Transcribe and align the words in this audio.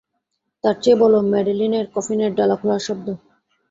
তার 0.63 0.75
চেয়ে 0.83 1.01
বলো 1.01 1.17
মেডেলিনের 1.31 1.85
কফিনের 1.95 2.31
ডালা 2.37 2.55
খোলার 2.59 2.81
শব্দ। 2.87 3.07